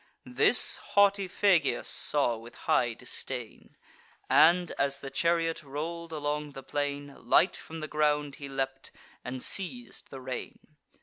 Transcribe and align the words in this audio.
This 0.25 0.77
haughty 0.77 1.27
Phegeus 1.27 1.87
saw 1.87 2.35
with 2.35 2.55
high 2.65 2.95
disdain, 2.95 3.77
And, 4.31 4.71
as 4.79 4.99
the 5.01 5.11
chariot 5.11 5.61
roll'd 5.61 6.11
along 6.11 6.53
the 6.53 6.63
plain, 6.63 7.13
Light 7.19 7.55
from 7.55 7.81
the 7.81 7.87
ground 7.87 8.37
he 8.37 8.49
leapt, 8.49 8.89
and 9.23 9.43
seiz'd 9.43 10.09
the 10.09 10.19
rein. 10.19 10.75